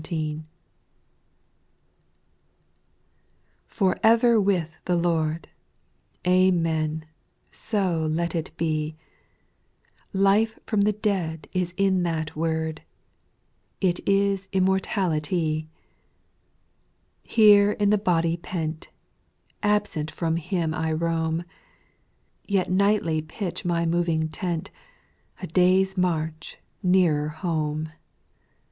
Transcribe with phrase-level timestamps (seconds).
[3.71, 5.47] TIOR ever with the Lord
[6.25, 7.05] I Jl Amen,
[7.51, 12.81] so let it be I Life from the dead is in that word,
[13.79, 15.69] 'T is immortality.
[17.25, 17.29] 2.
[17.35, 18.89] Here in the body pent.
[19.61, 21.45] Absent from Him I roam.
[22.47, 24.71] Yet nightly pitch my moving tent
[25.43, 27.91] A day's march nearer home.